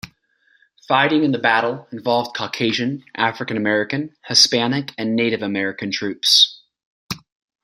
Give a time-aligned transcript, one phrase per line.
[0.87, 6.63] Fighting in the battle involved Caucasian, African-American, Hispanic, and Native American troops.